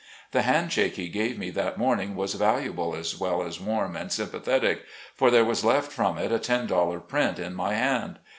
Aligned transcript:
The 0.31 0.41
hand 0.41 0.71
shake 0.73 0.95
he 0.95 1.09
gave 1.09 1.37
me 1.37 1.51
that 1.51 1.77
morn 1.77 1.99
ing 1.99 2.15
was 2.15 2.33
valuable 2.33 2.95
as 2.95 3.19
well 3.19 3.43
as 3.43 3.59
warm 3.61 3.95
and 3.95 4.11
sympathetic, 4.11 4.81
for 5.13 5.29
there 5.29 5.45
was 5.45 5.63
left 5.63 5.91
from 5.91 6.17
it 6.17 6.31
a 6.31 6.39
ten 6.39 6.65
dollar 6.65 6.99
print 6.99 7.37
in 7.37 7.53
my 7.53 7.75
hand. 7.75 8.17